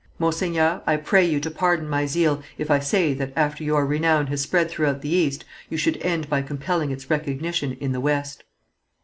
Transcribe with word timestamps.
Monseigneur, 0.17 0.81
I 0.87 0.97
pray 0.97 1.23
you 1.23 1.39
to 1.41 1.51
pardon 1.51 1.87
my 1.87 2.07
zeal, 2.07 2.41
if 2.57 2.71
I 2.71 2.79
say 2.79 3.13
that, 3.13 3.31
after 3.35 3.63
your 3.63 3.85
renown 3.85 4.25
has 4.33 4.41
spread 4.41 4.67
throughout 4.71 5.03
the 5.03 5.09
East, 5.13 5.45
you 5.69 5.77
should 5.77 5.97
end 6.01 6.27
by 6.27 6.41
compelling 6.41 6.89
its 6.89 7.11
recognition 7.11 7.73
in 7.73 7.91
the 7.91 8.01
West. 8.01 8.43